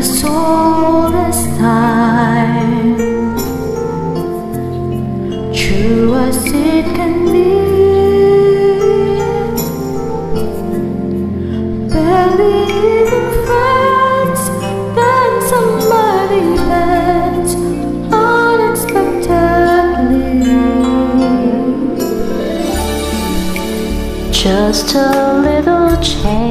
[0.00, 2.96] the soulless time
[5.52, 7.50] True as it can be.
[11.92, 12.56] Barely
[12.88, 14.42] even friends
[14.96, 17.52] Then somebody bends
[18.10, 20.30] Unexpectedly.
[24.32, 24.96] Just a
[25.44, 26.49] little change.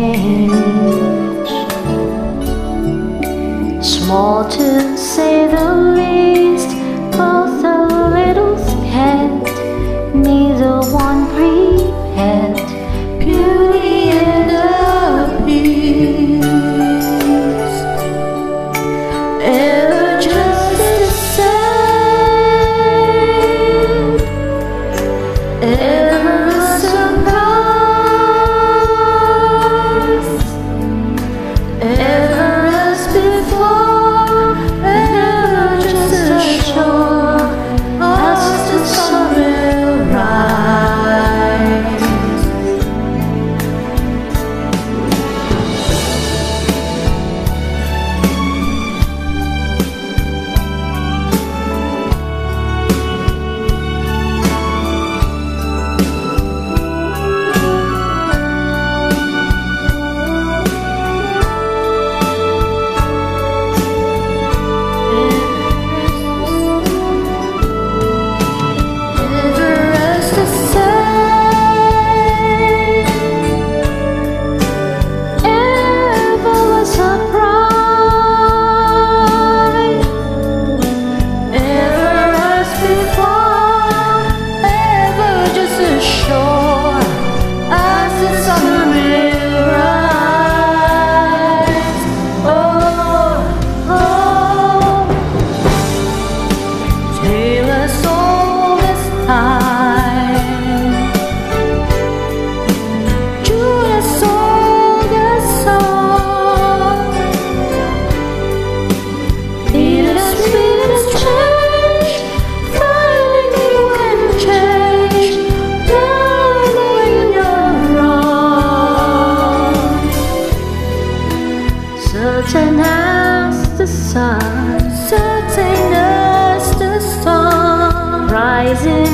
[128.86, 129.09] rises.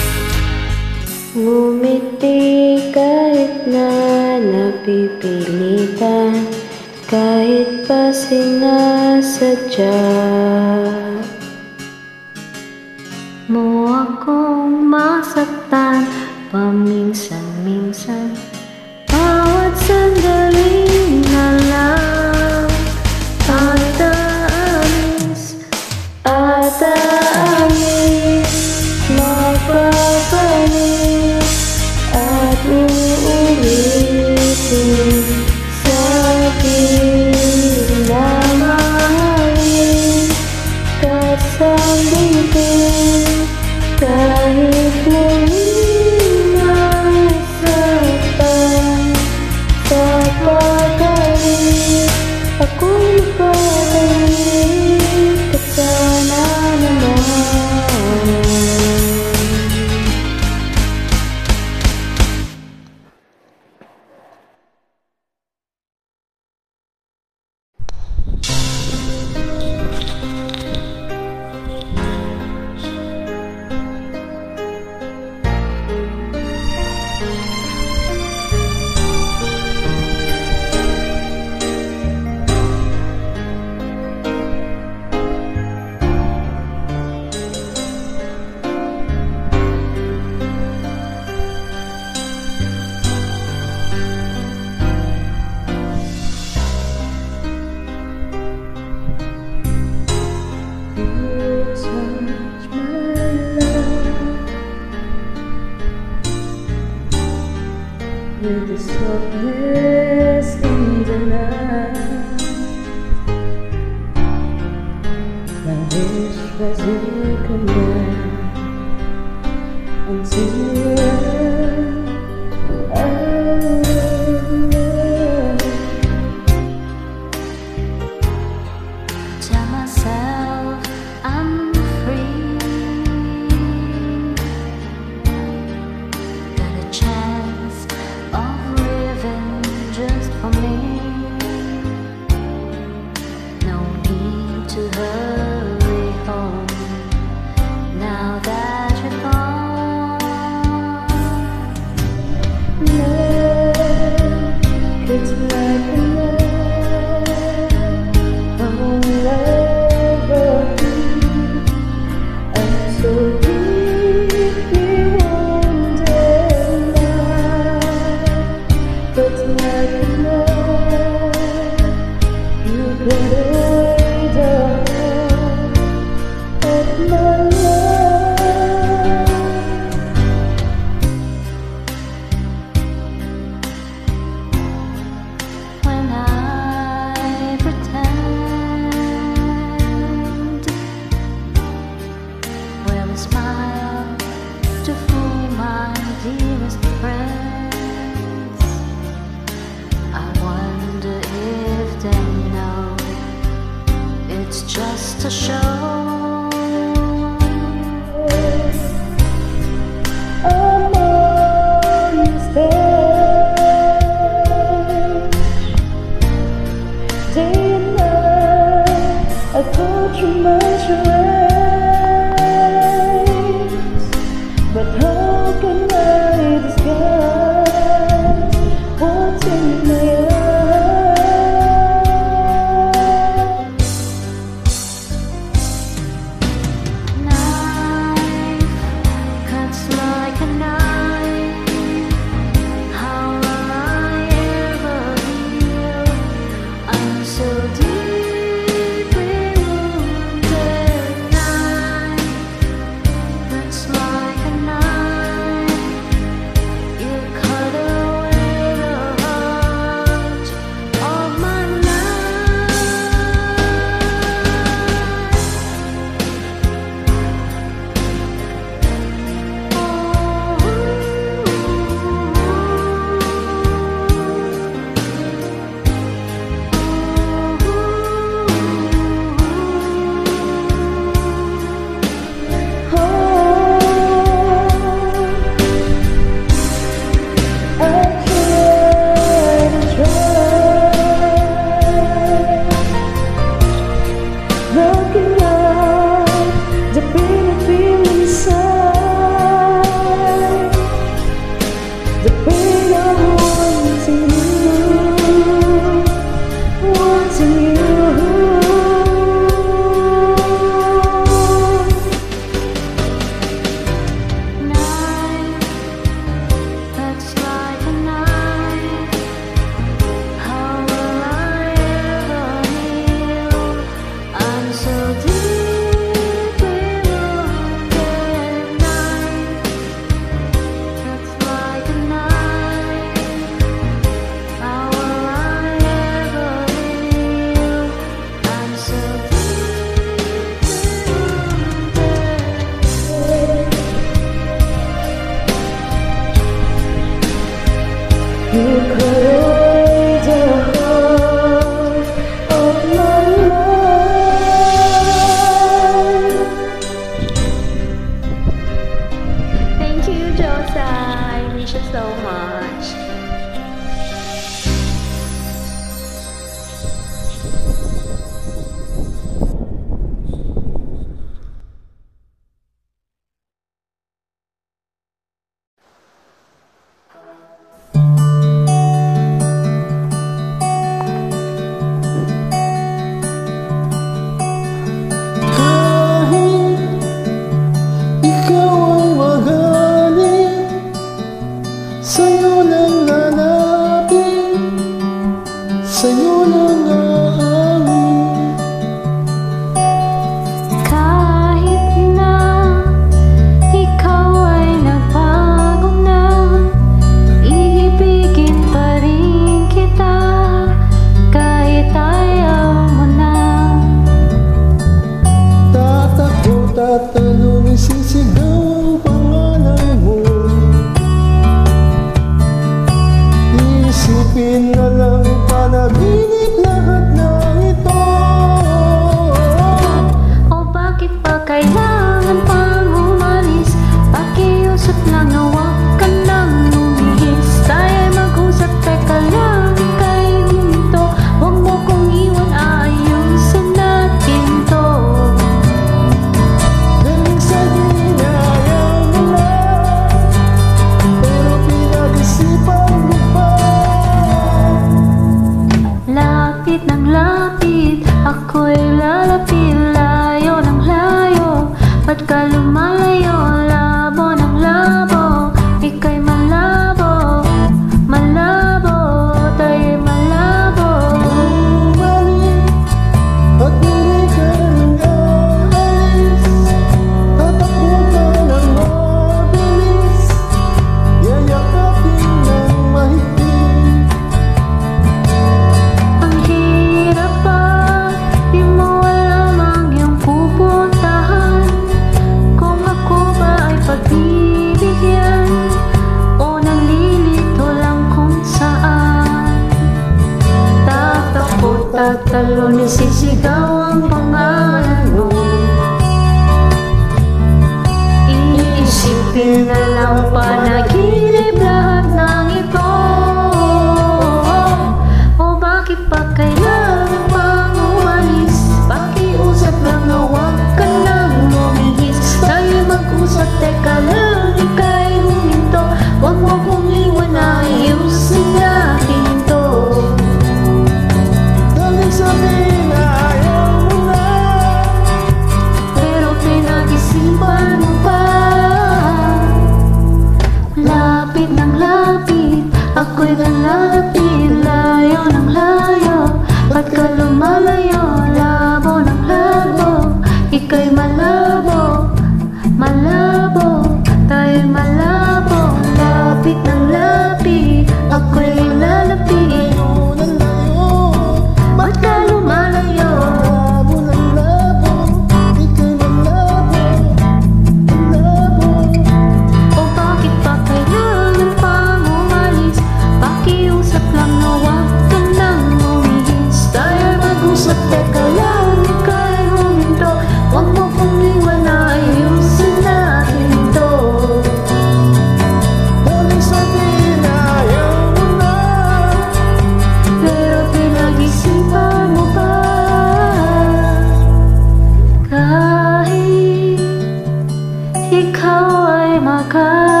[598.11, 600.00] ikaw ay makakalimutan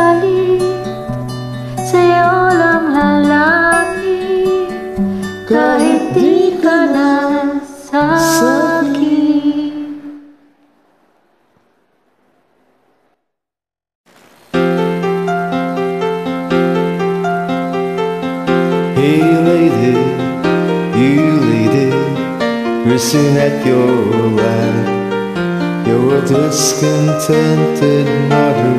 [26.51, 28.75] discontented mother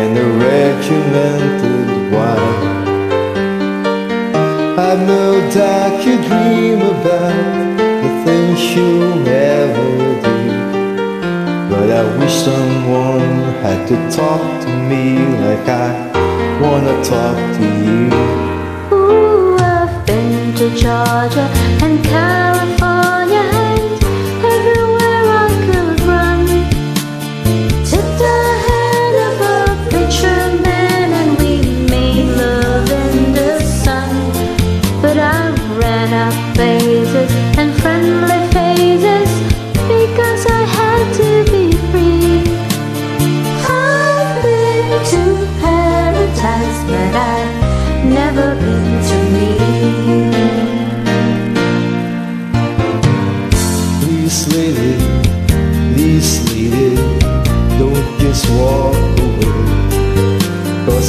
[0.00, 2.64] and a regimented wife.
[4.78, 9.90] I've no doubt you dream about the things you'll never
[10.24, 10.40] do.
[11.68, 13.28] But I wish someone
[13.64, 15.90] had to talk to me like I
[16.62, 18.08] wanna talk to you.
[18.96, 21.46] Ooh, I've been to Georgia
[21.84, 22.02] and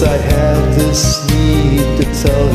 [0.07, 2.54] I had this need to tell you.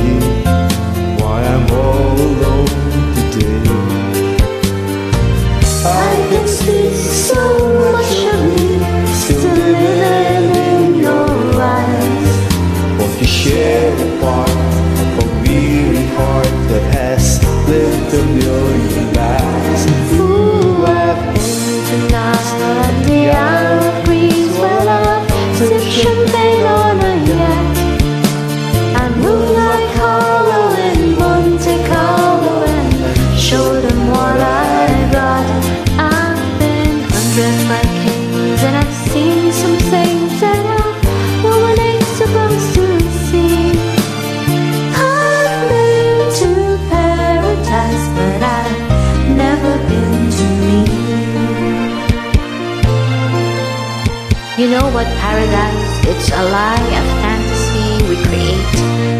[56.41, 58.65] a lie, a fantasy we create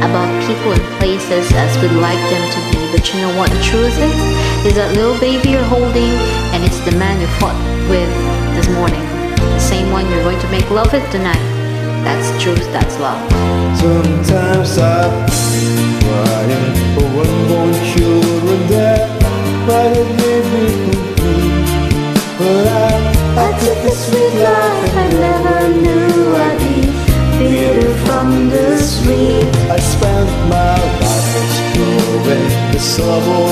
[0.01, 2.81] about people and places as we'd like them to be.
[2.97, 4.17] But you know what the truth is?
[4.65, 6.17] Is that little baby you're holding,
[6.57, 7.59] and it's the man you fought
[7.93, 8.09] with
[8.57, 9.05] this morning.
[9.37, 11.45] The same one you're going to make love with tonight.
[12.05, 13.21] That's truth, that's love.
[13.77, 16.20] Sometimes I.
[33.01, 33.50] sobą.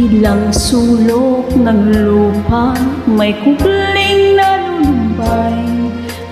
[0.00, 2.72] Ilang sulok ng lupa
[3.04, 5.60] May kukling nalumbay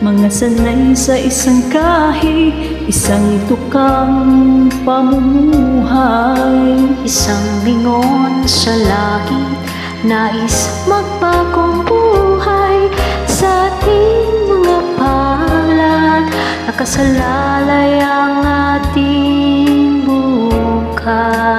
[0.00, 2.48] Mga sanay sa isang kahi
[2.88, 6.80] Isang tukang pamumuhay.
[7.04, 9.60] Isang lingon sa langit
[10.00, 12.88] Nais magpakong buhay.
[13.28, 16.24] Sa ating mga palad
[16.72, 18.40] Nakasalalay ang
[18.80, 21.58] ating bukas.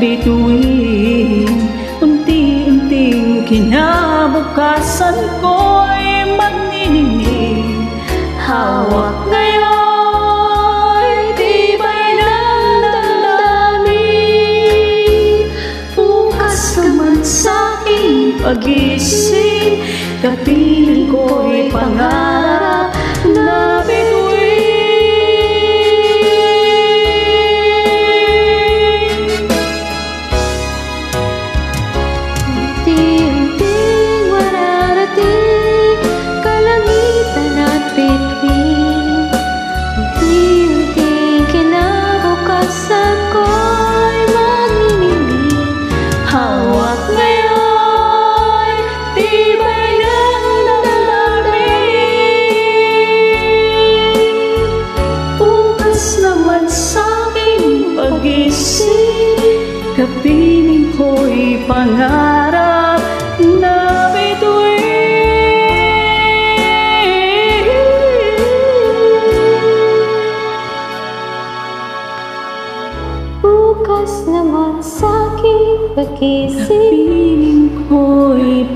[0.00, 1.68] bituin.
[2.00, 5.12] Unti-unting kinabukasan
[5.44, 7.84] ko'y magniningning
[8.40, 11.04] Hawak ngayon,
[11.36, 13.92] di ba'y nandalamin
[15.92, 19.84] Bukas naman sa'king pag-isip
[20.24, 22.49] Kapiling ko'y pangalan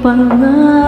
[0.05, 0.84] 忘了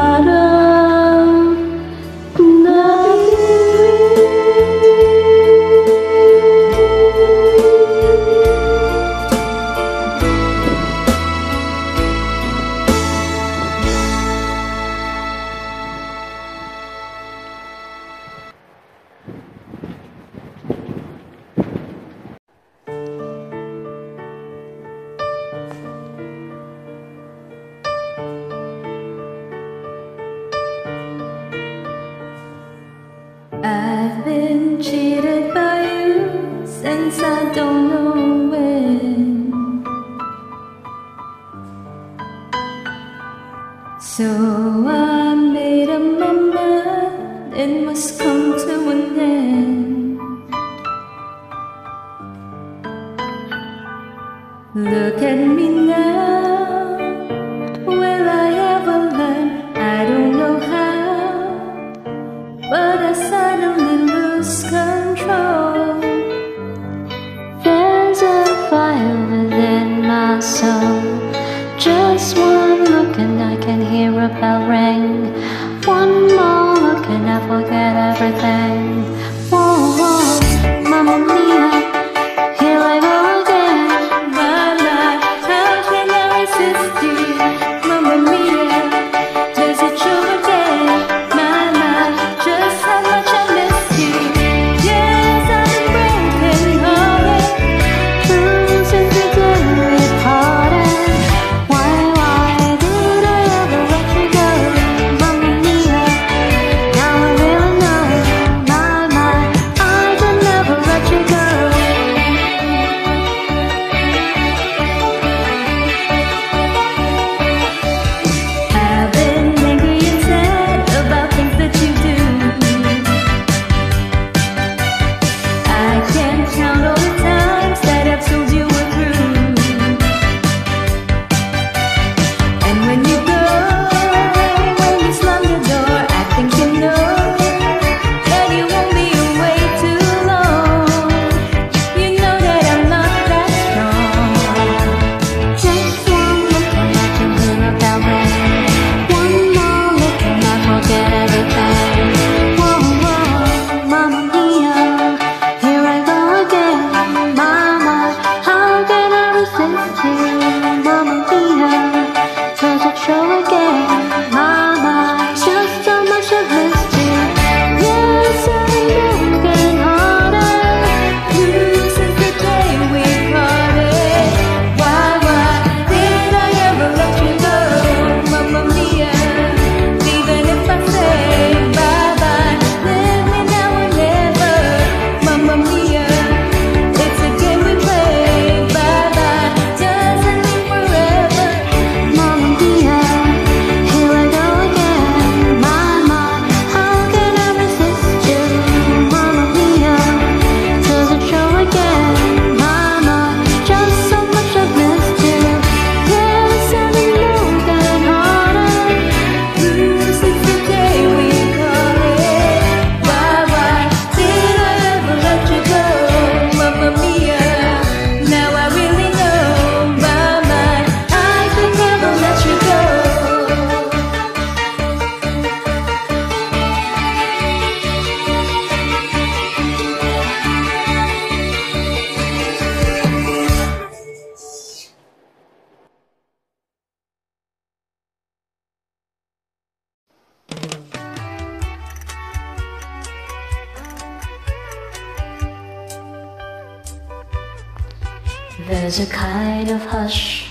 [248.87, 250.49] There's a kind of hush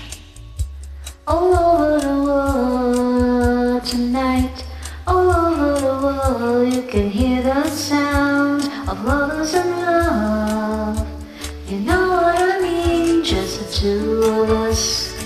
[1.26, 4.62] all over the world tonight.
[5.06, 10.98] All over the world, you can hear the sound of lovers and love.
[11.66, 13.24] You know what I mean?
[13.24, 15.16] Just the two of us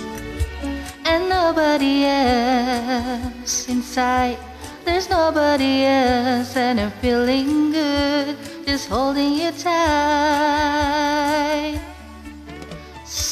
[1.04, 4.38] and nobody else inside.
[4.84, 10.90] There's nobody else, and I'm feeling good, just holding you tight.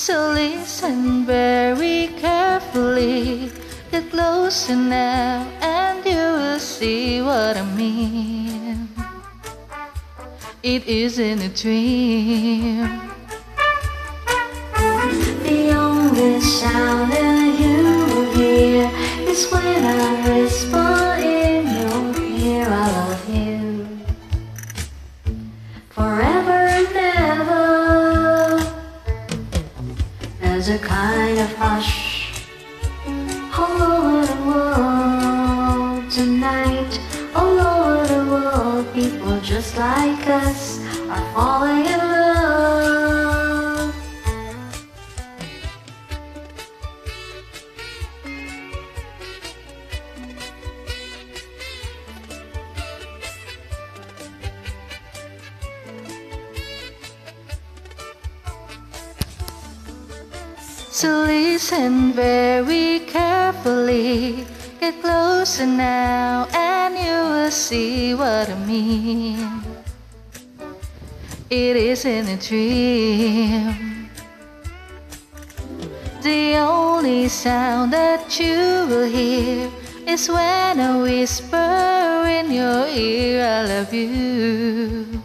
[0.08, 3.52] So listen very carefully,
[3.90, 8.88] get closer now, and you will see what I mean.
[10.62, 12.88] It isn't a dream.
[15.44, 18.90] The only sound that you will hear
[19.28, 20.17] is when I
[30.68, 32.30] A kind of hush
[33.06, 34.38] oh, all over oh, the
[36.04, 37.00] world tonight.
[37.34, 41.87] Oh, all over the world, people just like us are falling
[60.98, 64.44] So listen very carefully.
[64.80, 69.62] Get closer now, and you will see what I mean.
[71.48, 74.10] It isn't a dream.
[76.20, 78.58] The only sound that you
[78.90, 79.70] will hear
[80.04, 85.22] is when I whisper in your ear, I love you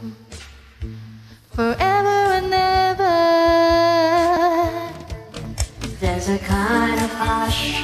[1.49, 2.22] forever
[6.25, 7.83] There's a kind of hush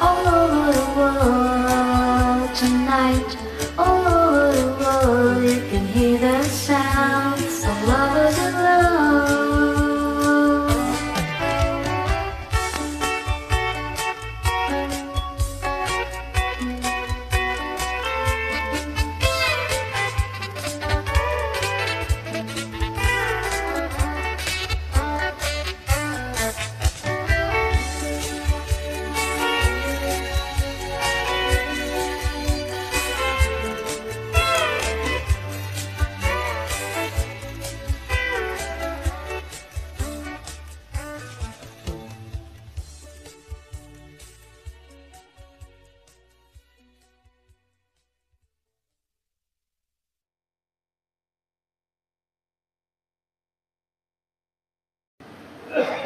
[0.00, 3.36] all over the world tonight.
[3.76, 8.39] All over the world, you can hear the sound of lovers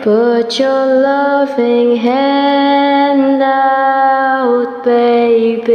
[0.05, 5.73] Put your loving hand out, baby.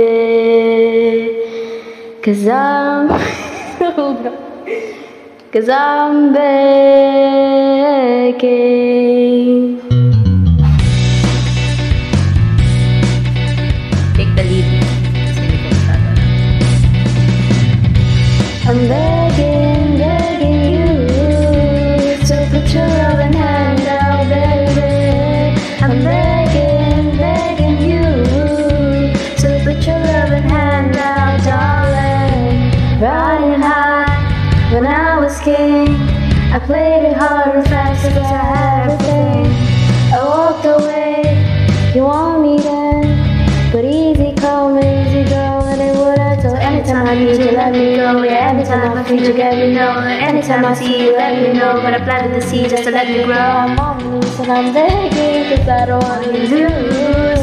[2.22, 3.10] Cause I'm,
[5.52, 7.40] cause I'm begging.
[49.34, 50.00] Let me know.
[50.00, 51.82] Anytime I see you, let me know.
[51.82, 53.36] But I planted the seed just to let me grow.
[53.36, 57.39] I'm on the and I'm begging, cause I don't want to lose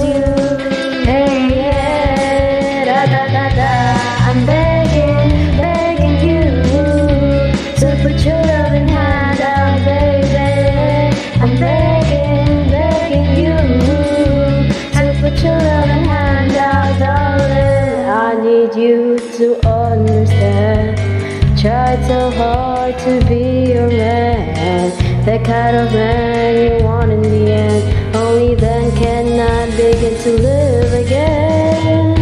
[25.27, 28.15] that kind of man you want in the end.
[28.15, 32.17] Only then can I begin to live again.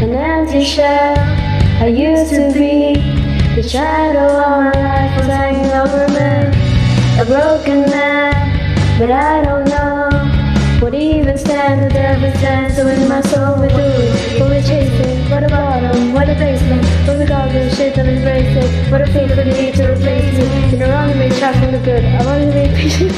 [0.00, 1.16] An empty shell
[1.82, 2.94] I used to be.
[3.56, 6.26] The shadow of my life was hanging over me.
[7.20, 10.08] A broken man, but I don't know
[10.80, 15.42] what even stands the devil stands in my soul we do what we're chasing what
[15.42, 15.65] a
[16.28, 19.44] a basement what we call the shit that embrace it what a feel for the
[19.44, 22.04] need to replace it in a wrong reach back from the good.
[22.04, 23.12] I'm only being patient.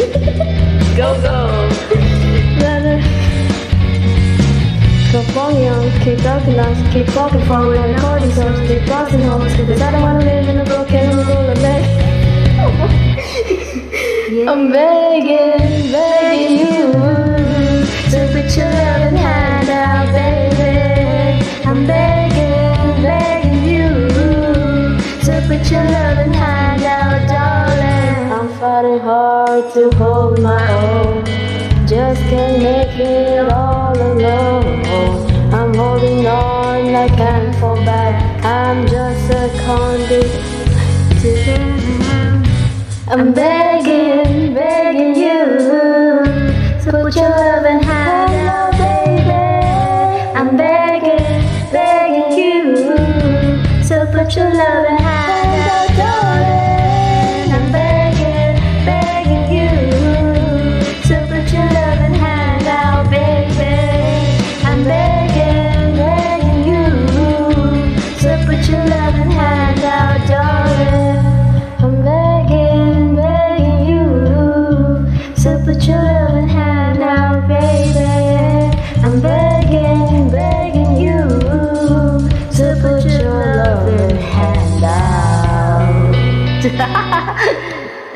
[0.96, 1.68] Go, go.
[2.60, 3.00] Rather.
[5.10, 9.54] Keep walking young, keep talking us, keep walking forward and these songs, keep crossing homes,
[9.56, 11.84] cause I don't wanna live in a broken roller bed.
[14.48, 16.17] I'm begging, begging
[29.78, 31.24] to hold my own.
[31.86, 34.82] Just can't make it all alone.
[35.54, 38.14] I'm holding on, I can't fall back.
[38.44, 40.32] I'm just a conduit
[41.20, 41.32] to.
[43.06, 43.77] I'm begging,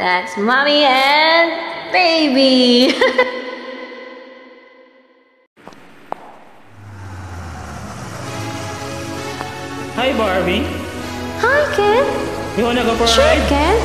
[0.03, 2.93] That's mommy and baby.
[9.95, 10.65] Hi Barbie.
[11.45, 12.05] Hi, Ken.
[12.59, 13.49] You wanna go for a Sure, ride?
[13.49, 13.77] Ken.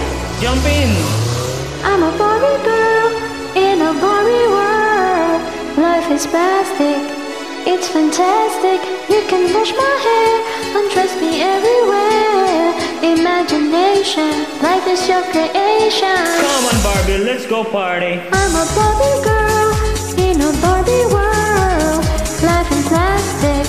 [0.41, 0.89] Jump in.
[1.84, 3.07] I'm a Barbie girl
[3.65, 5.41] in a Barbie world.
[5.78, 6.97] Life is plastic,
[7.68, 8.80] it's fantastic.
[9.09, 10.34] You can brush my hair,
[10.80, 12.07] undress me everywhere.
[13.08, 16.28] Imagination, life is your creation.
[16.43, 18.20] Come on Barbie, let's go party.
[18.20, 19.72] I'm a Barbie girl
[20.20, 22.03] in a Barbie world.
[22.43, 23.64] Life in plastic,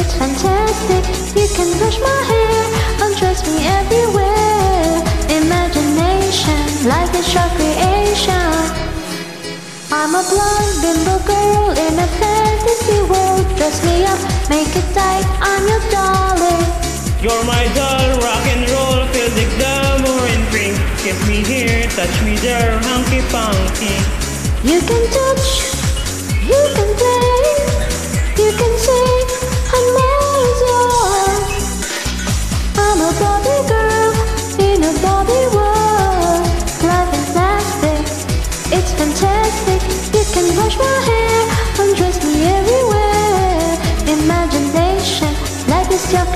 [0.00, 1.04] it's fantastic.
[1.36, 2.60] You can brush my hair,
[3.04, 5.04] undress me everywhere.
[5.28, 8.56] Imagination, life is your creation.
[9.92, 13.44] I'm a blonde bimbo girl in a fantasy world.
[13.58, 16.71] Dress me up, make it tight, I'm your darling.
[17.22, 20.74] You're my doll, rock and roll, physic glamour and pink.
[20.98, 23.94] Kiss me here, touch me there, hunky punky.
[24.66, 25.46] You can touch,
[26.42, 27.46] you can play,
[28.42, 29.06] you can say,
[29.70, 31.62] I'm always yours.
[32.74, 34.10] I'm a Barbie girl
[34.58, 36.42] in a Barbie world.
[36.82, 38.02] Life is plastic,
[38.74, 39.78] it's fantastic.
[40.10, 41.38] You can brush my hair,
[41.86, 43.78] undress me everywhere.
[44.10, 45.30] Imagination,
[45.70, 46.26] life is your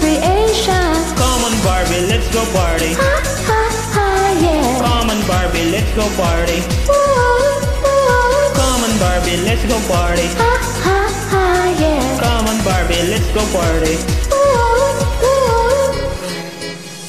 [1.66, 2.94] Barbie, let's go party.
[2.94, 3.14] Ha
[3.50, 3.60] ha
[3.90, 4.06] ha,
[4.38, 4.78] yeah.
[4.78, 6.62] Come on Barbie, let's go party.
[6.86, 8.54] Ooh, ooh.
[8.54, 10.30] Come on Barbie, let's go party.
[10.38, 10.52] Ha
[10.86, 10.98] ha
[11.30, 11.44] ha,
[11.82, 12.06] yeah.
[12.22, 13.98] Come on Barbie, let's go party.
[14.30, 15.90] Ooh, ooh.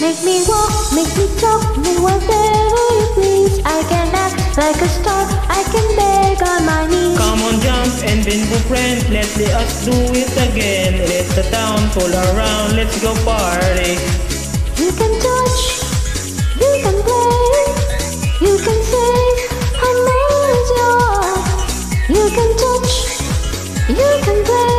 [0.01, 3.61] Make me walk, make me talk, me whatever you please.
[3.61, 5.21] I can act like a star,
[5.53, 7.13] I can beg on my knees.
[7.13, 10.97] Come on jump and bimbo friends, let's let us do it again.
[11.05, 14.01] Let the town pull around, let's go party.
[14.77, 15.81] You can touch,
[16.61, 17.33] you can play,
[18.45, 19.17] you can say,
[20.77, 21.41] yours.
[22.07, 22.93] You can touch,
[23.89, 24.77] you can play,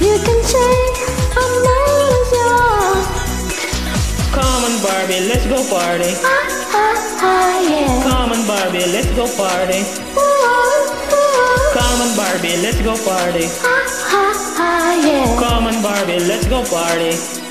[0.00, 0.72] you can say,
[1.36, 3.06] I'm always yours.
[4.32, 6.10] Come on Barbie, let's go party.
[6.24, 6.38] Ha
[6.72, 6.86] ha
[7.20, 7.34] ha,
[7.68, 8.02] yeah.
[8.08, 9.80] Come on Barbie, let's go party.
[10.16, 10.24] Ooh,
[11.12, 11.76] ooh.
[11.76, 13.44] Come on Barbie, let's go party.
[13.60, 13.76] Ha
[14.10, 14.24] ha
[14.56, 14.70] ha,
[15.04, 15.36] yeah.
[15.38, 17.45] Come on Barbie, let's go party.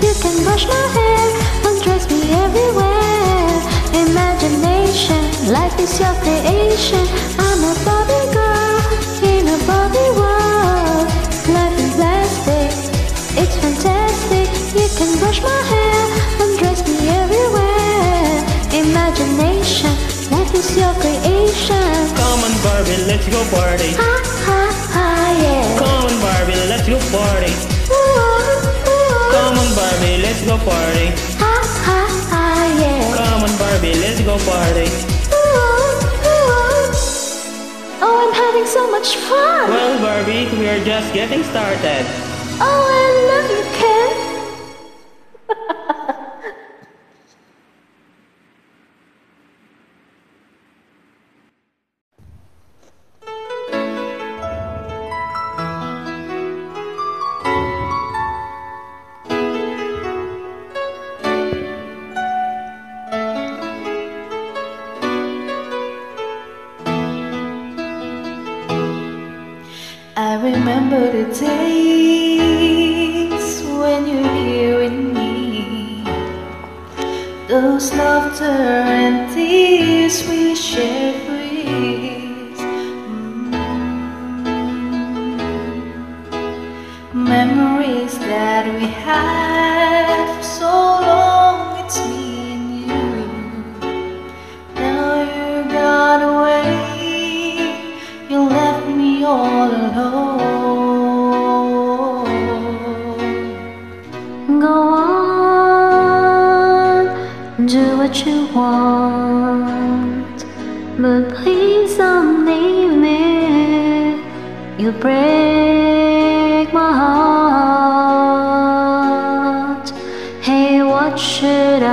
[0.00, 1.24] You can brush my hair,
[1.68, 3.52] undress me everywhere.
[3.92, 5.20] Imagination,
[5.52, 7.04] life is your creation.
[7.38, 8.80] I'm a Barbie girl
[9.28, 11.06] in a Barbie world.
[11.52, 12.72] Life in plastic,
[13.36, 14.48] it's fantastic.
[14.72, 16.00] You can brush my hair,
[16.48, 18.40] undress me everywhere.
[18.72, 19.92] Imagination,
[20.32, 21.92] life is your creation.
[22.16, 23.92] Come on Barbie, let's go party.
[24.00, 24.12] Ha
[24.48, 24.62] ha
[24.94, 25.06] ha,
[25.44, 25.78] yeah.
[25.78, 27.79] Come on Barbie, let's go party.
[29.90, 31.10] Barbie, let's go party.
[31.42, 32.44] Ha ha ha,
[32.78, 33.10] yeah.
[33.10, 34.86] Come on Barbie, let's go party.
[35.34, 35.98] Ooh,
[36.30, 36.94] ooh.
[37.98, 39.68] Oh, I'm having so much fun.
[39.68, 42.06] Well Barbie, we are just getting started.
[42.62, 43.62] Oh, I love you,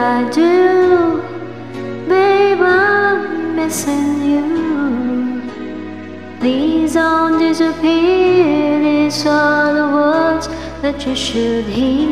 [0.08, 1.22] I do?
[2.08, 5.42] Babe, I'm missing you.
[6.40, 8.80] Please don't disappear.
[8.80, 10.48] These are the words
[10.82, 12.08] that you should hear.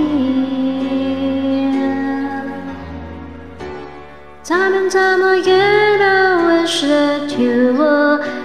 [4.44, 8.45] Time and time again, I wish that you were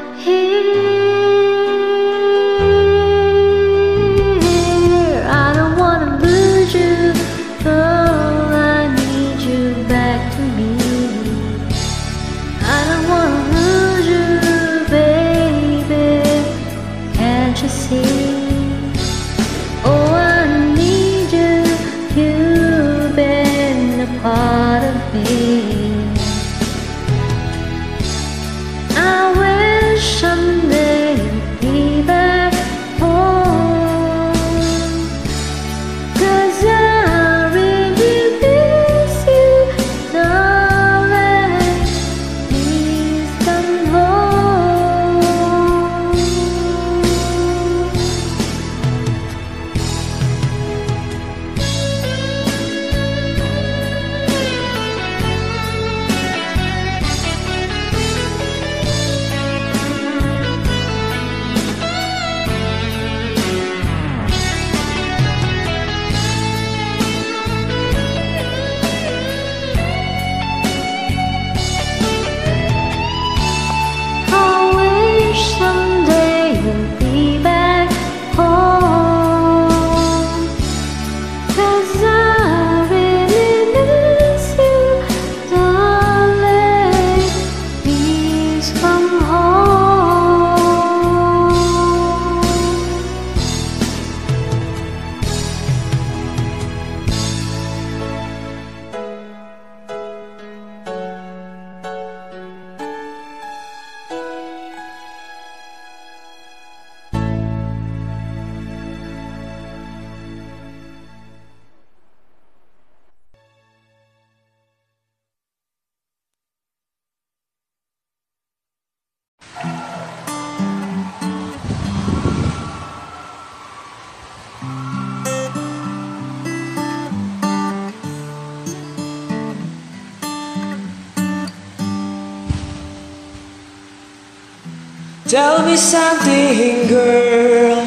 [135.80, 137.80] something, girl.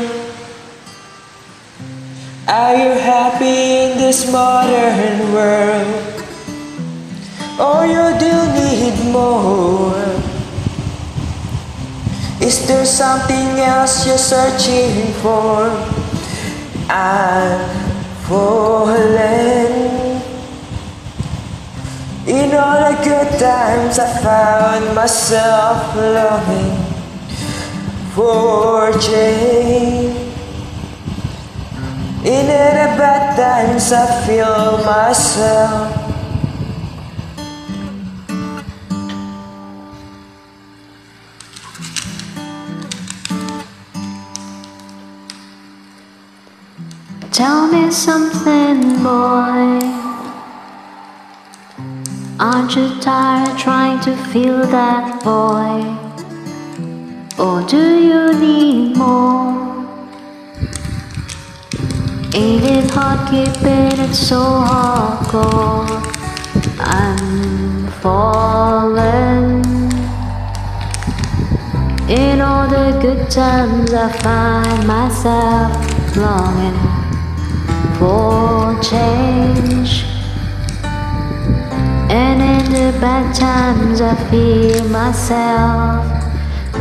[2.47, 6.25] Are you happy in this modern world?
[7.61, 9.93] Or you do need more?
[12.41, 15.69] Is there something else you're searching for?
[16.89, 17.61] I'm
[18.25, 19.93] falling.
[22.25, 26.92] In all the good times, I found myself longing
[28.13, 30.15] for change.
[32.23, 36.03] In the bad times, I feel myself.
[47.31, 49.81] Tell me something, boy.
[52.39, 56.02] Aren't you tired trying to feel that void?
[57.39, 59.53] Or do you need more?
[62.35, 66.01] It hard keeping it so hardcore?
[66.79, 69.63] I'm falling.
[72.07, 76.77] In all the good times, I find myself longing
[77.97, 80.05] for change.
[82.11, 86.22] And in the bad times, I feel myself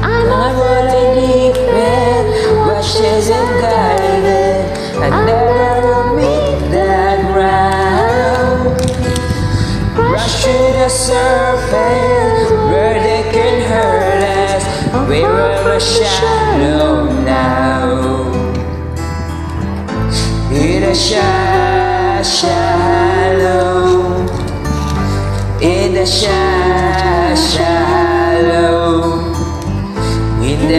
[0.03, 2.25] I'm not what I need when
[2.67, 4.67] rushes and guided.
[5.01, 8.81] I never meet that ground.
[9.97, 14.65] Rush to the surface where they can hurt us.
[15.09, 18.33] We were in the shadow now.
[20.53, 23.73] In a shallow, shallow,
[25.61, 27.82] in a shallow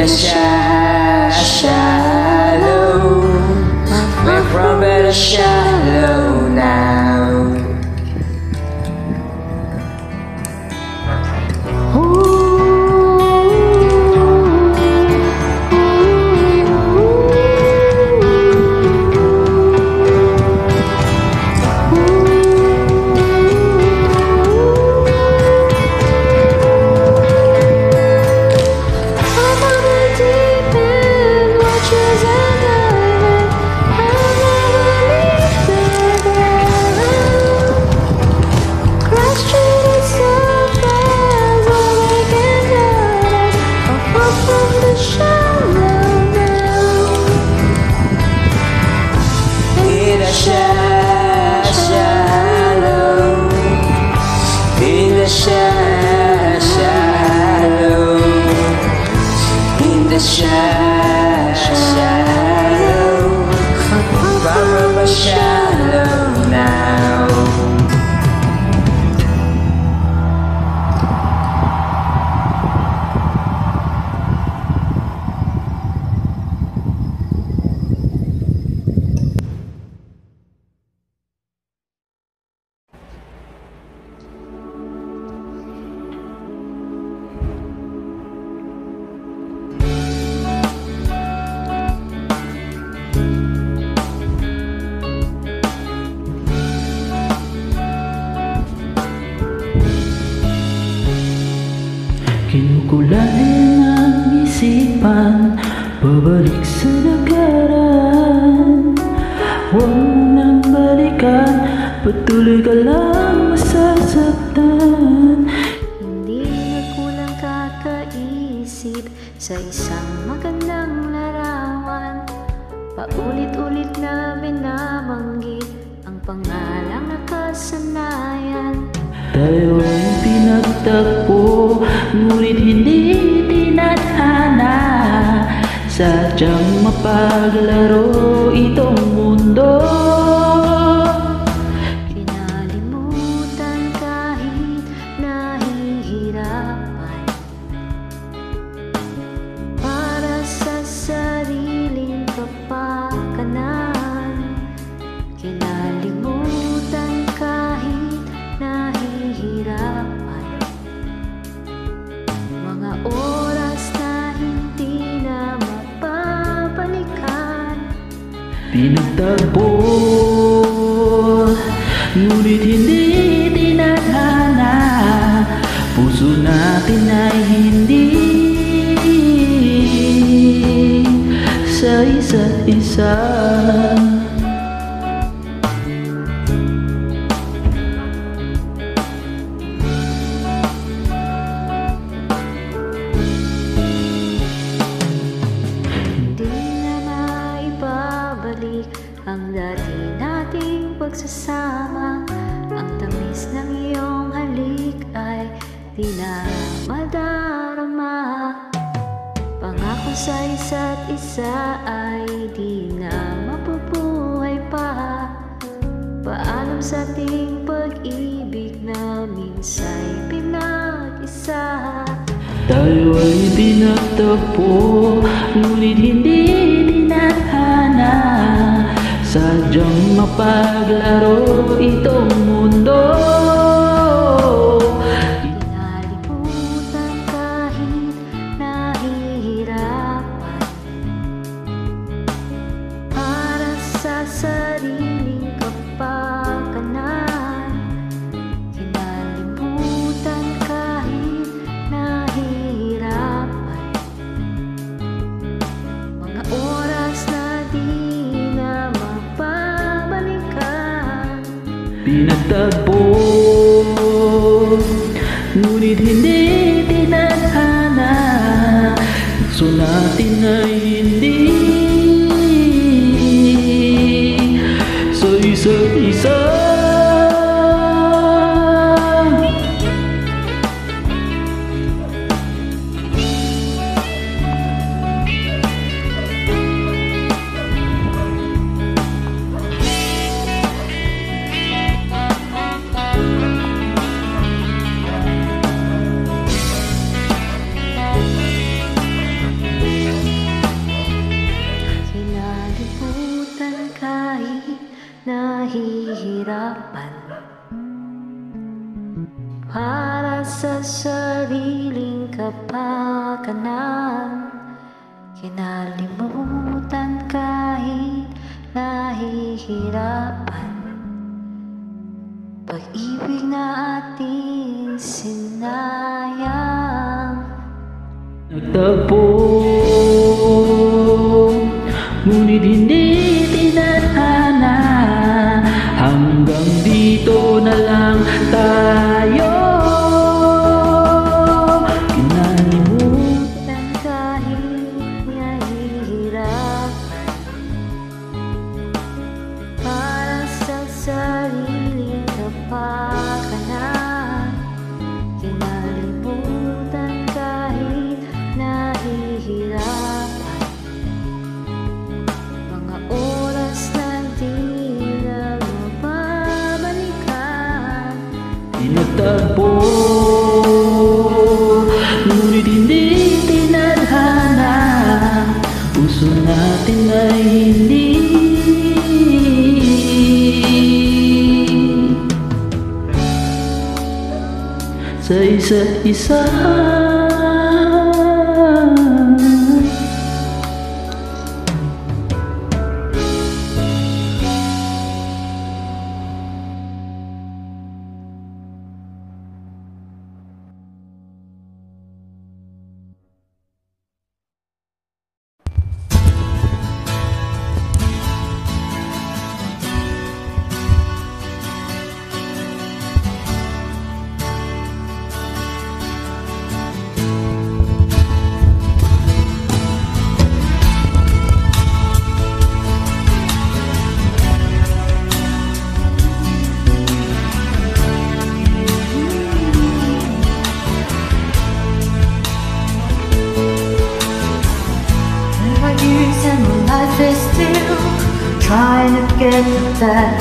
[0.06, 1.72] the shallow.
[4.26, 6.23] We're from better shallow.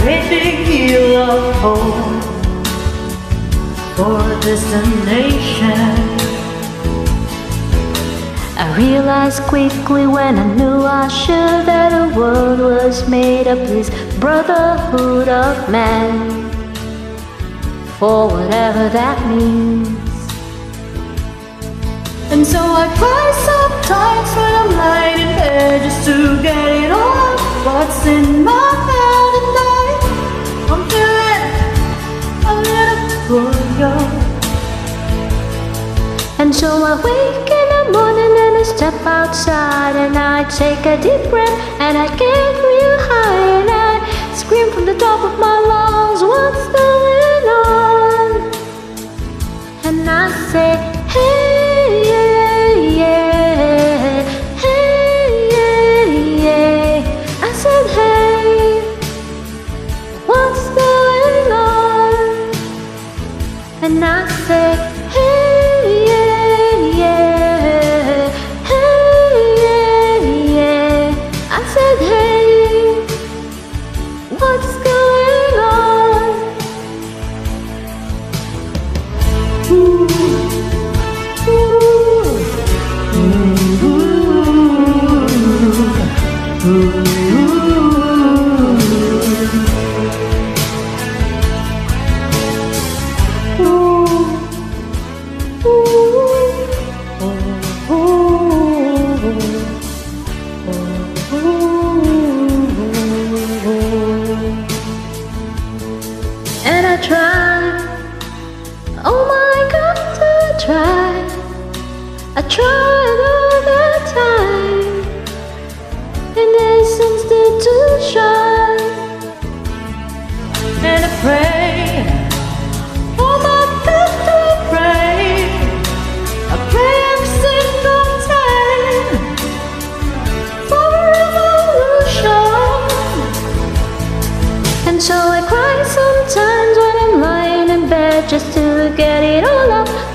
[0.04, 2.22] Hill of hope
[3.96, 5.90] for a destination.
[8.58, 13.90] I realized quickly when I knew I should that the world was made of this
[14.18, 16.50] brotherhood of man.
[17.98, 19.88] For whatever that means.
[22.32, 27.66] And so I cry sometimes when I'm lying in bed just to get it off
[27.66, 29.01] what's in my head
[33.28, 34.32] little royal.
[36.38, 41.00] And so I wake in the morning and I step outside and I take a
[41.00, 45.58] deep breath and I get real high and I scream from the top of my
[45.72, 48.52] lungs, what's going on?
[49.84, 50.91] And I say,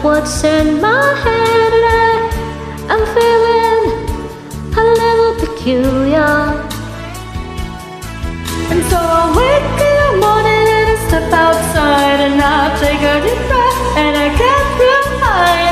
[0.08, 2.32] What's in my head, I,
[2.92, 3.82] I'm feeling
[4.72, 6.34] a little peculiar.
[8.72, 13.16] And so I wake in the morning and I step outside and I take a
[13.20, 15.67] deep breath and I get real high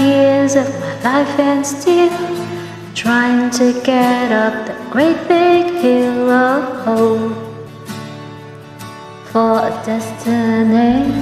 [0.00, 2.10] years of my life and still
[2.94, 7.36] trying to get up that great big hill of hope
[9.30, 11.12] for a destination.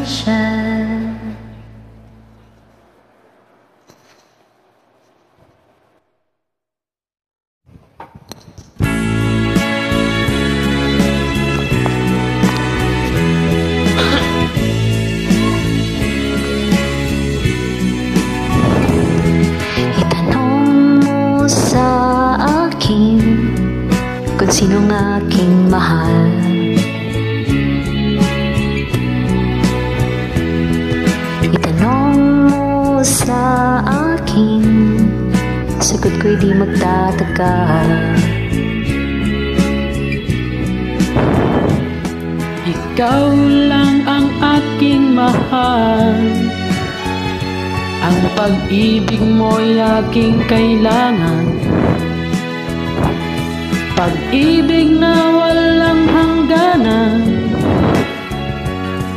[50.11, 51.46] Aking kailangan.
[53.94, 57.22] Pag-ibig na walang hangganan.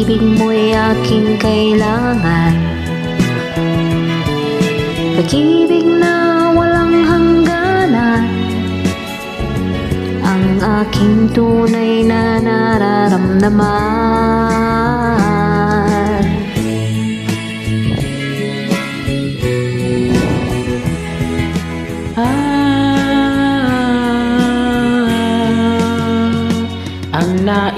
[0.00, 2.56] pag-ibig mo'y aking kailangan.
[5.20, 8.24] Pag-ibig na walang hangganan.
[10.24, 14.59] Ang aking tunay na nararamdaman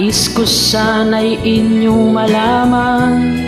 [0.02, 3.38] nais ko sana'y inyong malaman.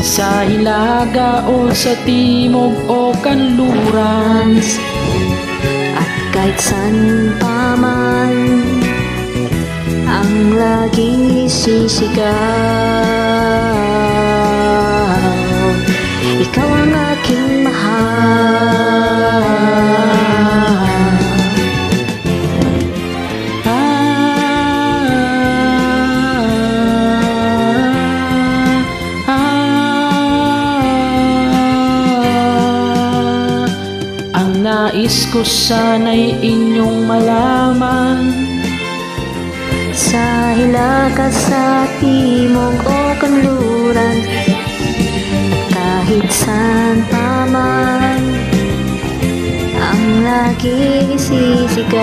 [0.00, 4.56] Sa hilaga o sa timog o kanluran
[5.92, 8.64] At kahit saan pa man
[10.08, 12.24] Ang lagi sisigaw.
[16.48, 17.19] Ikaw ang aking
[35.10, 38.30] nais ko sana'y inyong malaman.
[39.90, 44.22] Sa hilaga sa timog o kanluran
[45.50, 48.22] At kahit saan pa man
[49.76, 51.98] Ang lagi sisigaw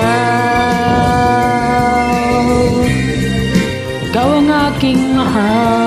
[4.12, 5.87] Ikaw ang aking mahal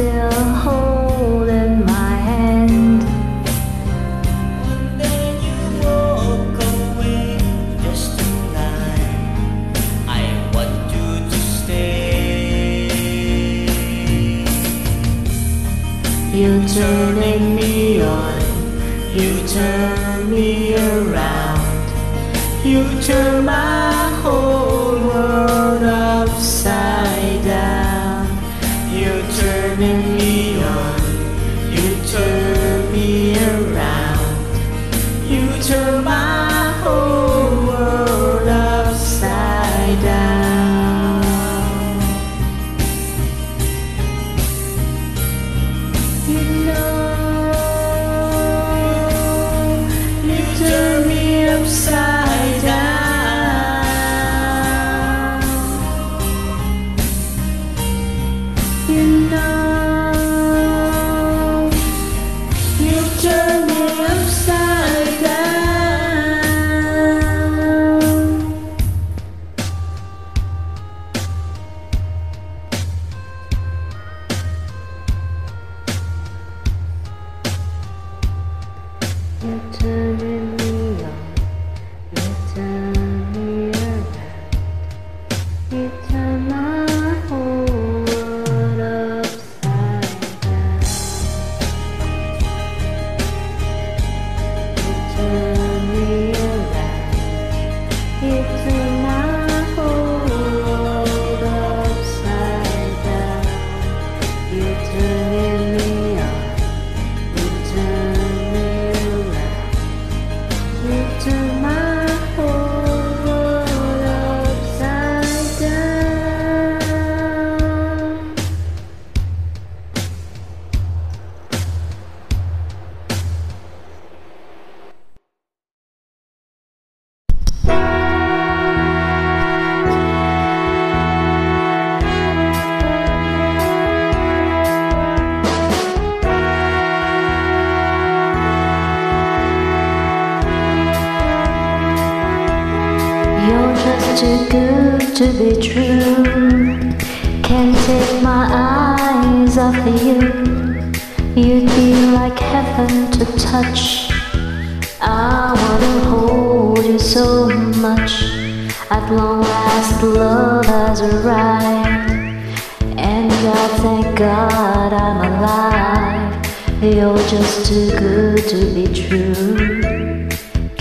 [0.00, 0.89] still home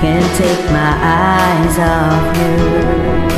[0.00, 3.37] Can't take my eyes off you.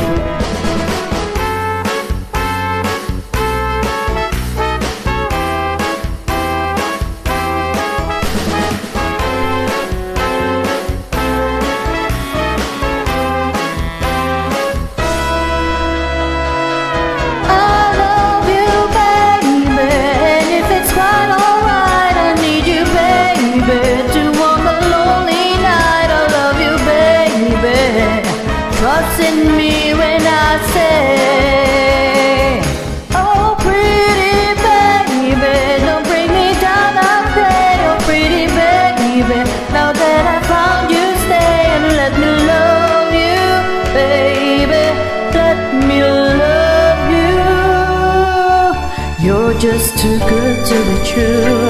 [29.29, 32.61] in me when I say,
[33.13, 35.35] Oh, pretty baby,
[35.85, 37.73] don't bring me down, I pray.
[37.89, 39.39] Oh, pretty baby,
[39.75, 43.45] now that I found you, stay and let me love you,
[43.93, 44.85] baby.
[45.39, 47.39] Let me love you.
[49.25, 51.69] You're just too good to be true.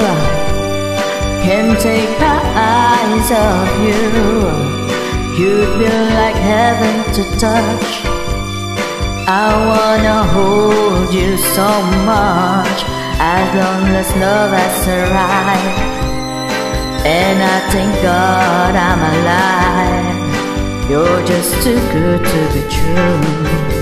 [1.44, 4.71] Can't take my eyes off you.
[5.38, 8.04] You feel like heaven to touch.
[9.26, 11.68] I wanna hold you so
[12.04, 12.84] much.
[13.18, 15.78] As long as love has arrived,
[17.06, 20.90] and I thank God I'm alive.
[20.90, 23.72] You're just too good to be true.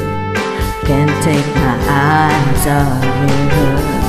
[0.86, 3.99] Can't take my eyes off you.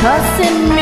[0.00, 0.79] cussing me.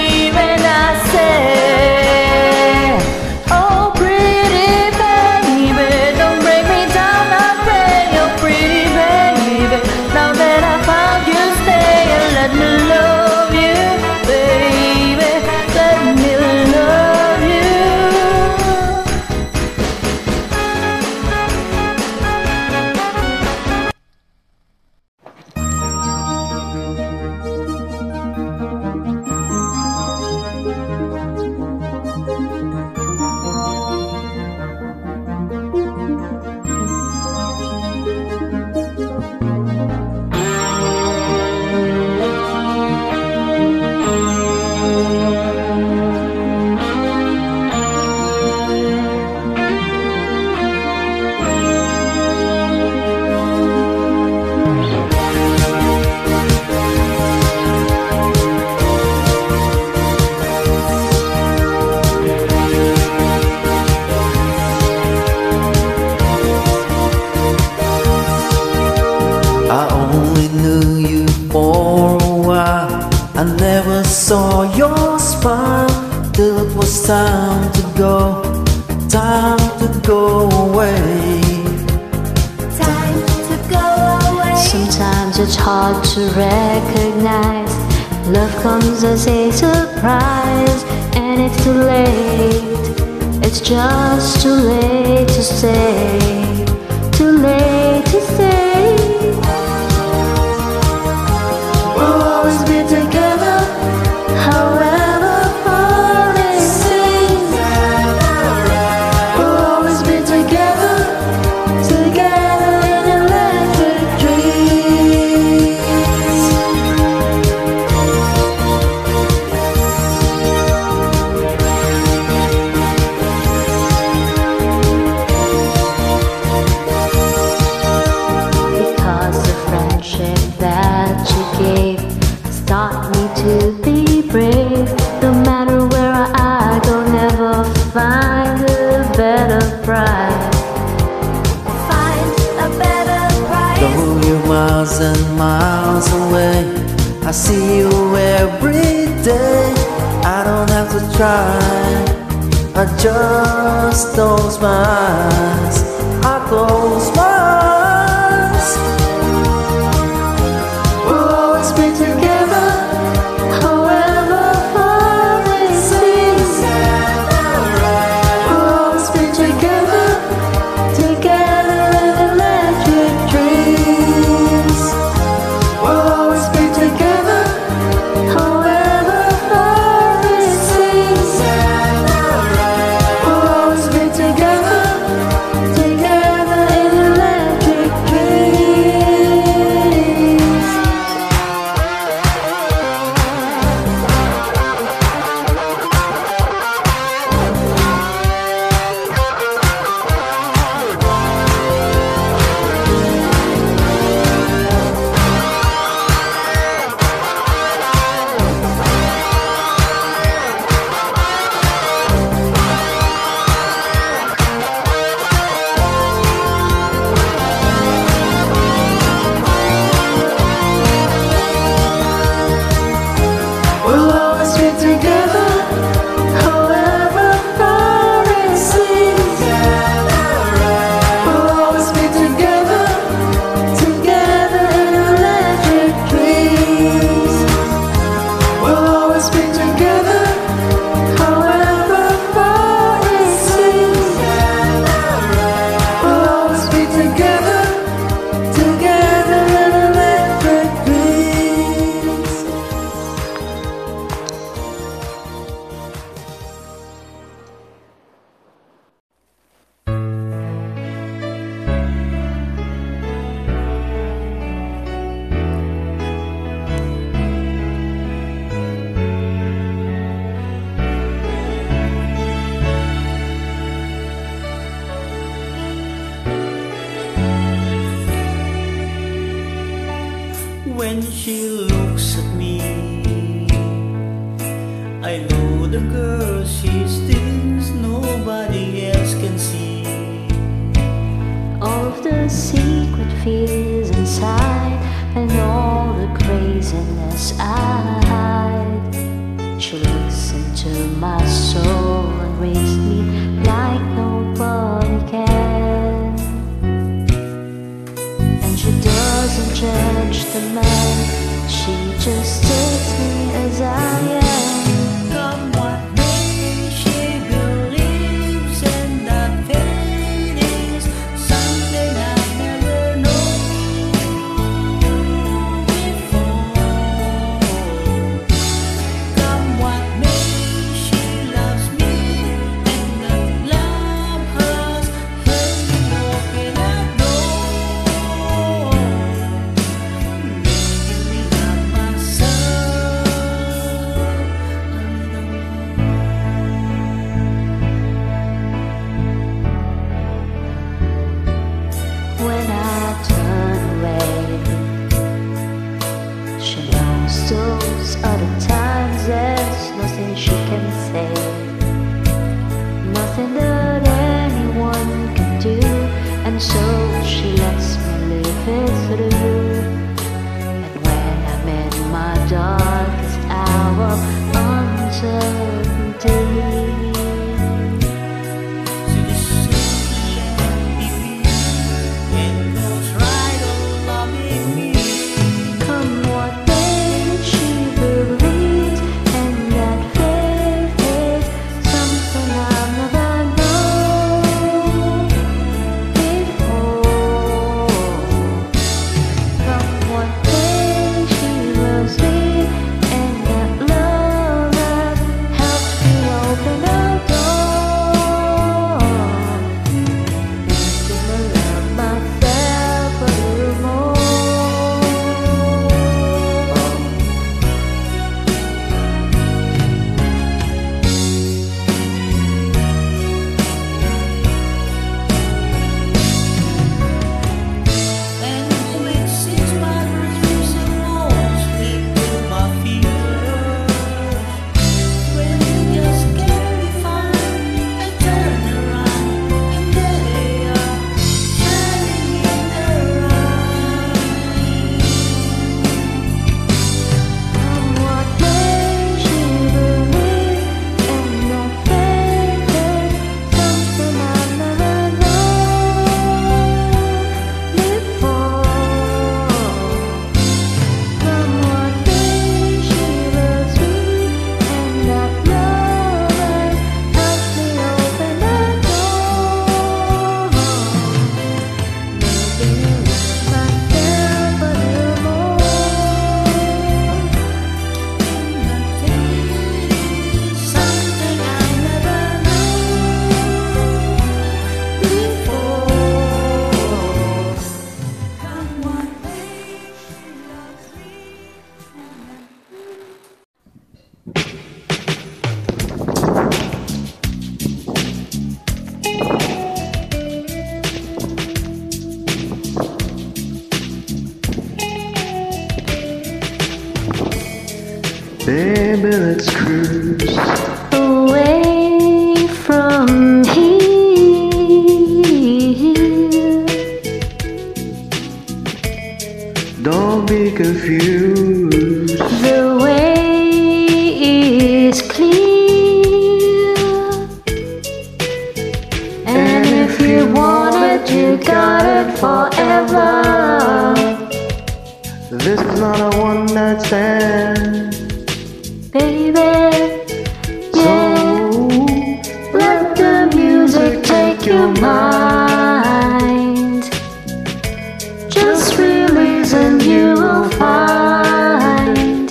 [550.36, 552.10] find.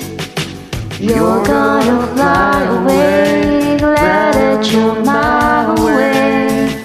[0.99, 3.77] You're gonna fly away.
[3.79, 6.81] Glad that you're my way.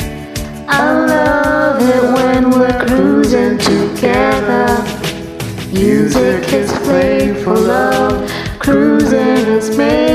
[0.69, 4.67] I love it when we're cruising together.
[5.73, 8.31] Music is played for love.
[8.59, 10.12] Cruising is made.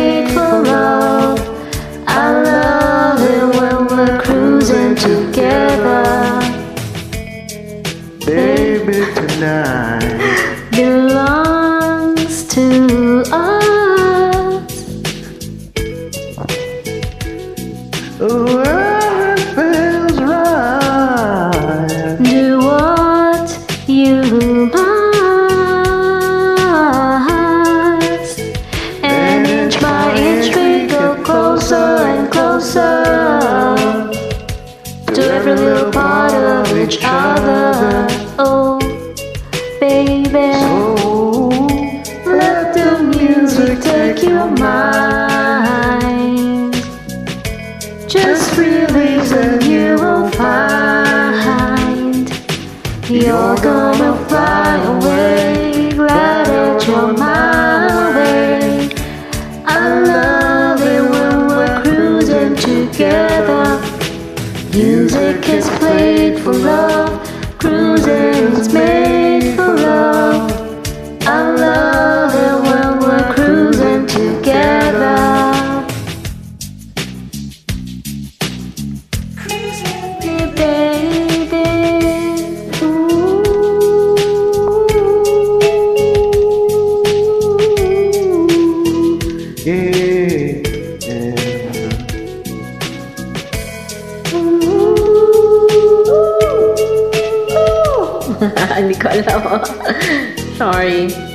[100.77, 101.26] Sorry.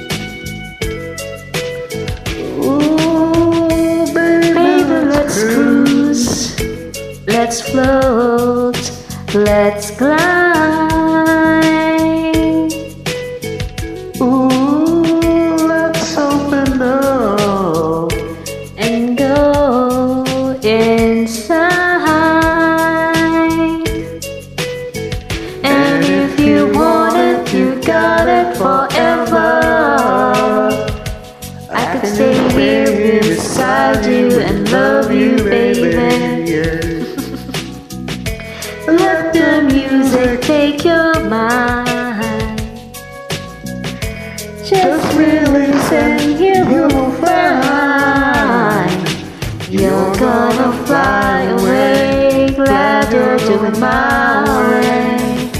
[50.92, 52.52] Fly away.
[52.54, 55.50] Glad you're doing my way.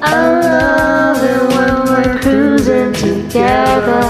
[0.00, 0.14] I
[0.48, 4.06] love it when we're cruising together.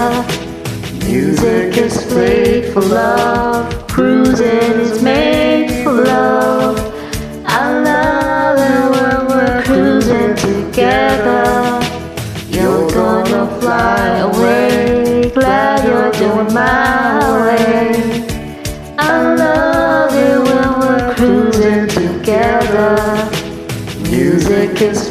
[1.05, 3.87] Music is played for love.
[3.89, 6.77] Cruising is made for love.
[7.45, 11.43] I love it when we're cruising together.
[12.55, 15.29] You're gonna fly away.
[15.35, 17.02] Glad you're doing my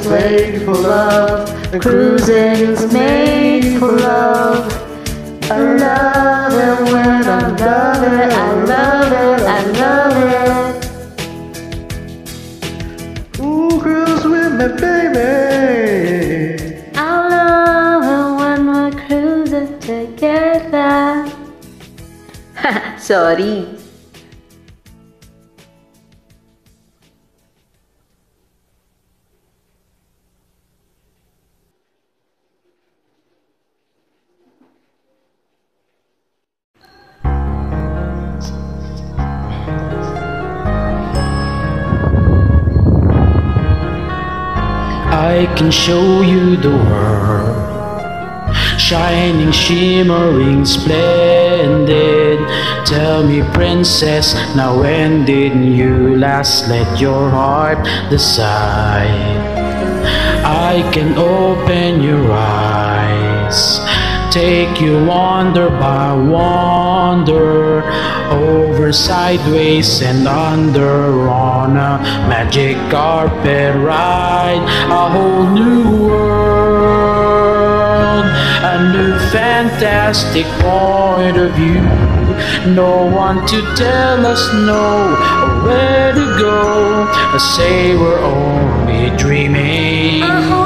[0.06, 1.48] is for love.
[1.80, 4.72] Cruising is made for love.
[5.50, 8.32] I love it when I love it.
[8.32, 9.42] I love it.
[9.46, 10.88] I love it.
[13.40, 15.30] Ooh, cruise with me, baby.
[16.94, 21.30] I love it when we're cruising together.
[22.98, 23.81] Sorry.
[45.42, 48.00] I can show you the world.
[48.78, 52.38] Shining, shimmering, splendid.
[52.86, 59.10] Tell me, princess, now when did you last let your heart decide?
[60.46, 63.80] I can open your eyes,
[64.32, 67.82] take you wonder by wonder,
[68.32, 71.98] over, sideways, and under on a
[72.28, 77.04] magic carpet ride, a whole new world,
[78.72, 81.82] a new fantastic point of view.
[82.74, 85.16] No one to tell us no
[85.64, 87.06] where to go.
[87.10, 90.61] I say we're only dreaming.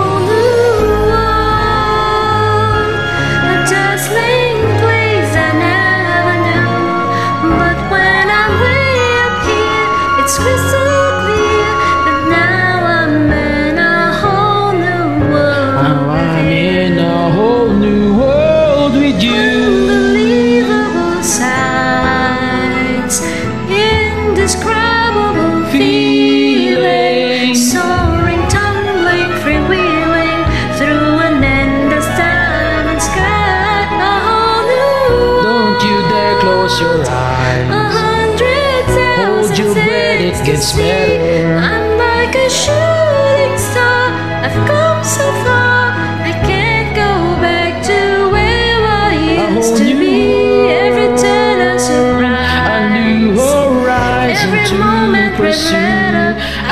[44.46, 45.90] I've come so far.
[46.22, 47.10] I can't go
[47.42, 50.70] back to where I used to be.
[50.70, 52.70] Every turn a surprise.
[52.70, 55.74] A new horizon Every to moment pursue.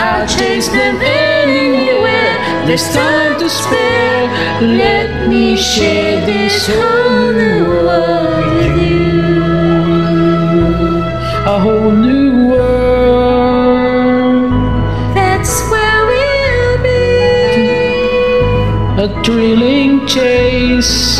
[0.05, 2.39] I'll chase them anywhere.
[2.69, 4.31] there's time to spare.
[4.63, 8.54] Let me share this whole new world
[19.25, 21.19] thrilling chase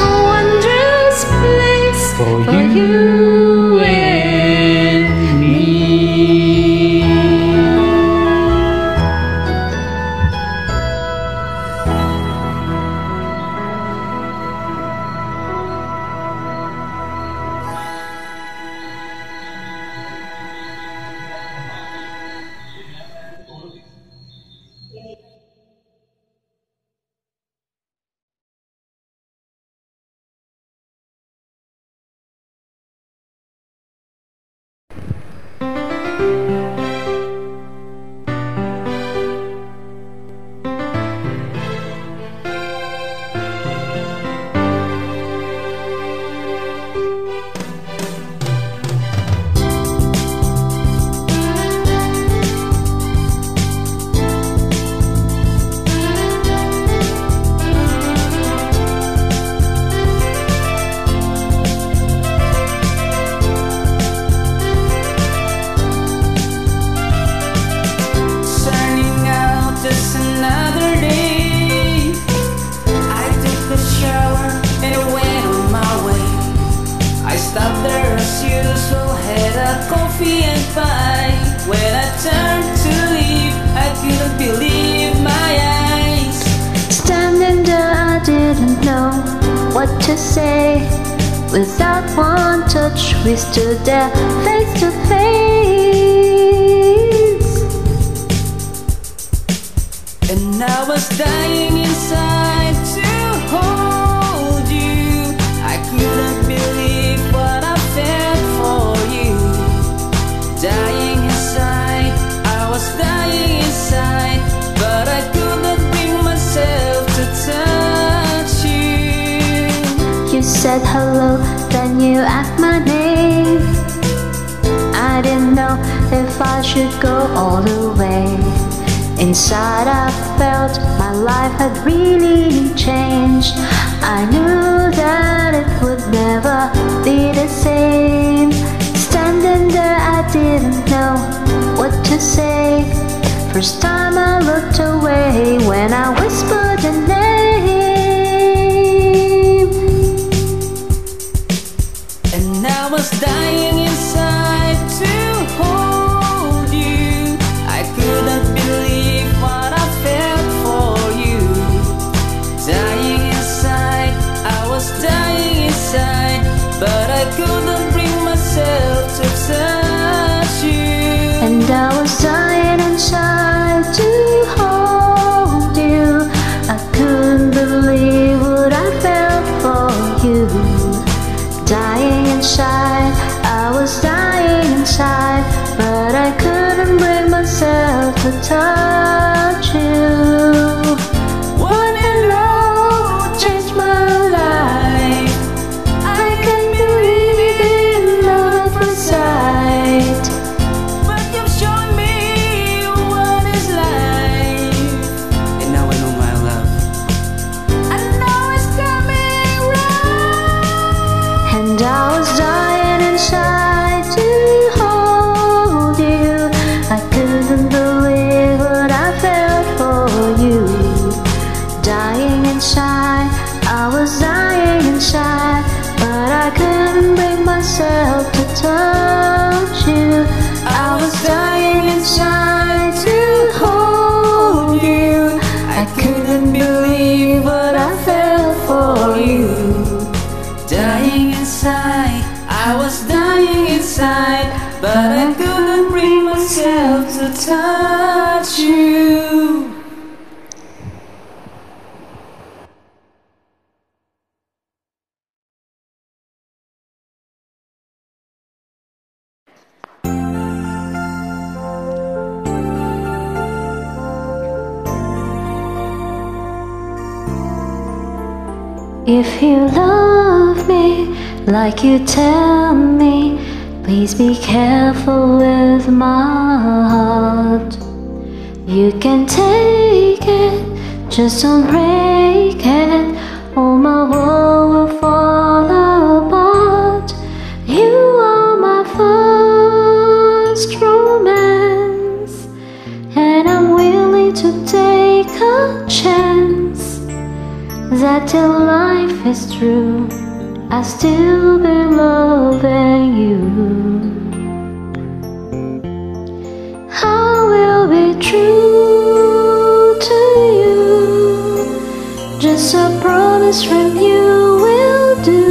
[310.61, 312.39] you.
[312.41, 315.45] Just a promise from you will do.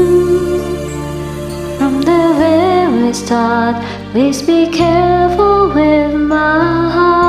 [1.78, 3.76] From the very start,
[4.12, 7.24] please be careful with my heart.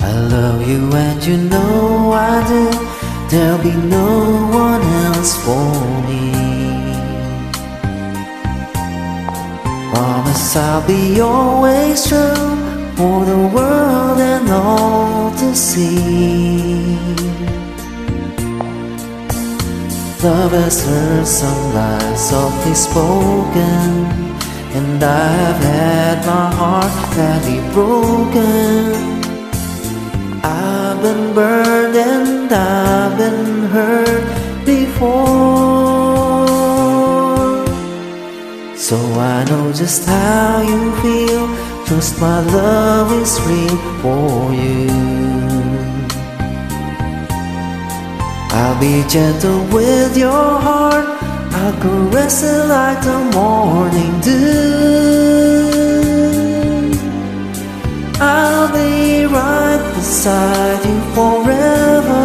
[0.00, 2.70] I love you and you know I do.
[3.30, 5.74] There'll be no one else for
[6.06, 6.37] me.
[10.58, 12.56] I'll be always true
[12.96, 16.98] for the world and all to see.
[20.24, 24.06] Love has heard some lies softly spoken,
[24.74, 29.18] and I've had my heart badly broken.
[30.42, 35.97] I've been burned and I've been hurt before.
[38.88, 41.46] So I know just how you feel.
[41.84, 44.88] Trust my love is real for you.
[48.50, 51.04] I'll be gentle with your heart.
[51.52, 54.48] I'll caress it like the morning dew.
[58.18, 62.24] I'll be right beside you forever.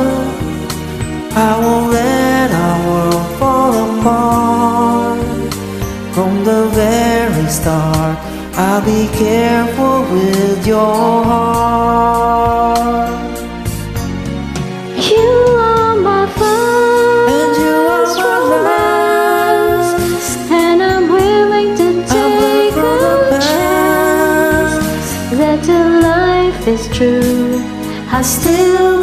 [1.35, 4.62] I won't let our world fall apart.
[6.43, 8.17] From the very start,
[8.57, 12.59] I'll be careful with your heart.
[14.97, 19.91] You are my first And you are my romance,
[20.51, 25.07] and I'm willing to take a chance
[25.39, 27.61] that till life is true,
[28.11, 29.02] I still